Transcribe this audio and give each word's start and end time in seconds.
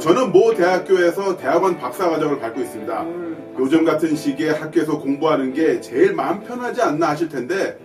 저는 0.00 0.32
모 0.32 0.54
대학교에서 0.54 1.36
대학원 1.36 1.76
박사과정을 1.76 2.38
밟고 2.38 2.60
있습니다. 2.62 3.06
요즘 3.58 3.84
같은 3.84 4.16
시기에 4.16 4.50
학교에서 4.50 4.98
공부하는 4.98 5.52
게 5.52 5.80
제일 5.82 6.14
마음 6.14 6.40
편하지 6.40 6.80
않나 6.80 7.10
하실 7.10 7.28
텐데 7.28 7.78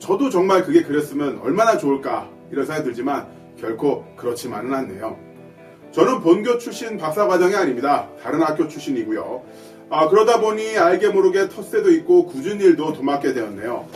저도 0.00 0.30
정말 0.30 0.64
그게 0.64 0.82
그랬으면 0.82 1.38
얼마나 1.44 1.78
좋을까 1.78 2.28
이런 2.50 2.66
생각이 2.66 2.88
들지만 2.88 3.28
결코 3.56 4.04
그렇지만은 4.16 4.74
않네요. 4.74 5.16
저는 5.92 6.20
본교 6.20 6.58
출신 6.58 6.98
박사과정이 6.98 7.54
아닙니다. 7.54 8.08
다른 8.20 8.42
학교 8.42 8.66
출신이고요. 8.66 9.42
아, 9.90 10.08
그러다 10.08 10.40
보니 10.40 10.76
알게 10.76 11.10
모르게 11.10 11.48
텃세도 11.48 11.92
있고 11.92 12.26
굳은 12.26 12.60
일도 12.60 12.94
도맡게 12.94 13.32
되었네요. 13.32 13.86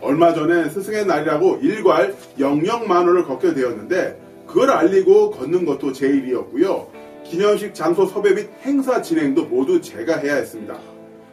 얼마 0.00 0.34
전에 0.34 0.68
스승의 0.68 1.06
날이라고 1.06 1.58
일괄 1.62 2.14
영영만원을 2.38 3.24
걷게 3.24 3.54
되었는데 3.54 4.20
그걸 4.46 4.70
알리고 4.70 5.32
걷는 5.32 5.64
것도 5.64 5.92
제 5.92 6.06
일이었고요. 6.06 6.93
기념식 7.24 7.74
장소 7.74 8.06
섭외 8.06 8.34
및 8.34 8.50
행사 8.62 9.00
진행도 9.02 9.46
모두 9.46 9.80
제가 9.80 10.18
해야 10.18 10.36
했습니다. 10.36 10.78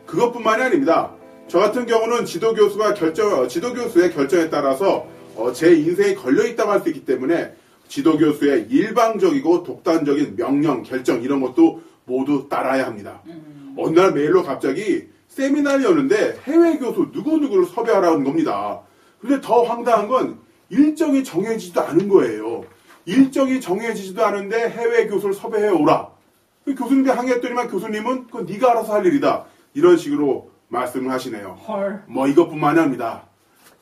그것뿐만이 0.06 0.64
아닙니다. 0.64 1.12
저 1.48 1.60
같은 1.60 1.86
경우는 1.86 2.26
지도 2.26 2.54
교수가 2.54 2.94
결정, 2.94 3.48
지도 3.48 3.74
교수의 3.74 4.14
결정에 4.14 4.50
따라서 4.50 5.06
어, 5.36 5.52
제 5.54 5.74
인생이 5.76 6.16
걸려 6.16 6.46
있다고 6.46 6.72
할 6.72 6.82
수 6.82 6.90
있기 6.90 7.06
때문에 7.06 7.54
지도 7.88 8.18
교수의 8.18 8.68
일방적이고 8.70 9.64
독단적인 9.64 10.36
명령, 10.38 10.84
결정 10.84 11.22
이런 11.22 11.42
것도 11.42 11.82
모두 12.06 12.48
따라야 12.50 12.86
합니다. 12.86 13.22
어느 13.78 14.00
날 14.00 14.14
메일로 14.14 14.44
갑자기 14.44 15.08
세미나를 15.28 15.84
여는데 15.84 16.40
해외 16.44 16.78
교수 16.78 17.10
누구누구를 17.14 17.66
섭외하라는 17.66 18.24
겁니다. 18.24 18.82
근데 19.20 19.40
더 19.42 19.64
황당한 19.64 20.08
건 20.08 20.40
일정이 20.70 21.24
정해지지도 21.24 21.82
않은 21.82 22.08
거예요. 22.08 22.64
일정이 23.06 23.60
정해지지도 23.62 24.24
않은데 24.26 24.70
해외 24.70 25.08
교수를 25.08 25.34
섭외해 25.34 25.70
오라. 25.70 26.10
그 26.66 26.76
교수님께 26.76 27.12
항의했더니만 27.12 27.68
교수님은 27.70 28.28
그건 28.28 28.46
네가 28.46 28.72
알아서 28.72 28.94
할 28.94 29.06
일이다. 29.06 29.46
이런 29.74 29.98
식으로 29.98 30.50
말씀을 30.68 31.12
하시네요. 31.12 31.58
헐. 31.68 32.04
뭐 32.08 32.28
이것뿐만이 32.28 32.80
아닙니다. 32.80 33.24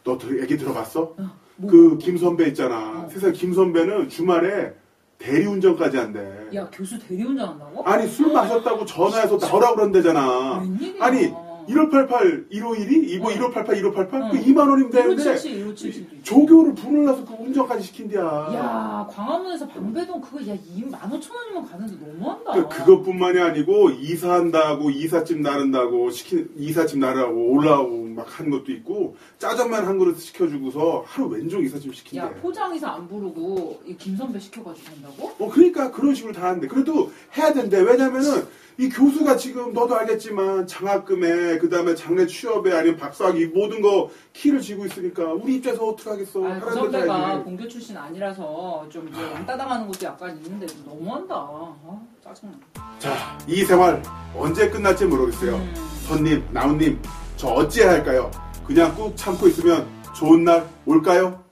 너 0.04 0.18
들- 0.18 0.42
얘기 0.42 0.58
들어봤어? 0.58 1.14
뭐. 1.58 1.70
그김 1.70 2.18
선배 2.18 2.48
있잖아. 2.48 3.08
세상 3.10 3.34
김 3.34 3.54
선배는 3.54 4.08
주말에 4.10 4.74
대리운전까지 5.18 5.98
한대. 5.98 6.48
야 6.56 6.70
교수 6.72 6.98
대리운전 6.98 7.50
한다고? 7.50 7.84
아니 7.84 8.08
술 8.08 8.32
마셨다고 8.32 8.86
전화해서 8.86 9.38
나오라고 9.38 9.76
그런대잖아. 9.76 10.60
웬일이야. 10.62 11.04
아니 11.06 11.34
1588 11.70 12.46
1512 12.52 13.12
이거 13.14 13.28
어. 13.28 13.32
1588 13.32 13.76
1588 13.78 14.22
어. 14.22 14.30
그 14.32 14.38
2만 14.40 14.58
원이면 14.70 14.92
되는데 14.92 15.24
1577, 15.24 15.60
1577. 15.76 16.24
조교를 16.24 16.74
부르려서 16.76 17.26
그 17.26 17.34
운전까지 17.34 17.84
시킨대야. 17.84 18.22
야 18.24 19.08
광화문에서 19.12 19.68
방배동 19.68 20.22
그거 20.22 20.40
야 20.48 20.56
15,000원이면 20.56 21.70
가는데 21.70 22.06
너무한다. 22.06 22.54
그, 22.54 22.68
그것뿐만이 22.70 23.40
아니고 23.40 23.92
이사한다고 23.92 24.90
이삿짐 24.90 25.42
나른다고 25.42 26.10
시킨 26.12 26.50
이삿짐 26.58 27.00
나르라고 27.00 27.52
올라오고 27.52 27.98
막 28.16 28.40
하는 28.40 28.52
것도 28.52 28.72
있고 28.72 29.16
짜장면 29.38 29.86
한 29.86 29.98
그릇 30.00 30.20
시켜주고서 30.20 31.04
하루 31.06 31.28
왼종 31.30 31.64
이삿짐 31.64 31.94
시킨대. 31.94 32.18
야 32.18 32.30
포장이사 32.42 32.90
안 32.90 33.08
부르고 33.08 33.82
이 33.86 33.96
김선배 33.96 34.40
시켜가지고 34.40 34.88
한다고? 34.96 35.32
어, 35.40 35.50
그러니까 35.50 35.92
그런 35.92 36.16
식으로 36.16 36.34
다 36.34 36.48
하는데. 36.48 36.68
그래도 36.68 37.12
해야 37.38 37.54
된대. 37.54 37.80
왜냐면은 37.80 38.48
이 38.80 38.88
교수가 38.88 39.36
지금 39.36 39.74
너도 39.74 39.94
알겠지만 39.94 40.66
장학금에, 40.66 41.58
그 41.58 41.68
다음에 41.68 41.94
장래 41.96 42.26
취업에, 42.26 42.72
아니면 42.72 42.96
박사학위, 42.96 43.48
모든 43.48 43.82
거 43.82 44.10
키를 44.32 44.62
쥐고 44.62 44.86
있으니까 44.86 45.34
우리 45.34 45.56
입장에서 45.56 45.84
어떻게 45.84 46.10
하겠어. 46.10 46.46
아, 46.46 46.60
그 46.62 46.72
선배가. 46.74 47.44
공교 47.44 47.68
출신 47.68 47.98
아니라서 47.98 48.88
좀 48.90 49.10
이제 49.10 49.22
양따당하는 49.34 49.86
것도 49.86 50.06
약간 50.06 50.38
있는데 50.38 50.66
너무한다. 50.86 51.36
아, 51.36 52.00
짜증나. 52.24 52.54
자, 53.00 53.38
이 53.46 53.66
생활 53.66 54.02
언제 54.34 54.70
끝날지 54.70 55.08
모르겠어요. 55.08 55.56
음. 55.56 55.74
선님, 56.08 56.48
나훈님, 56.54 57.02
저 57.36 57.50
어찌해야 57.50 57.92
할까요? 57.92 58.32
그냥 58.66 58.96
꾹 58.96 59.12
참고 59.18 59.50
있으면 59.50 59.86
좋은 60.16 60.46
날 60.46 60.66
올까요? 60.86 61.44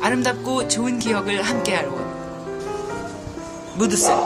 아름답고 0.00 0.68
좋은 0.68 0.98
기억을 0.98 1.42
함께하러 1.42 2.07
온 3.78 3.86
무드셀러 3.86 4.18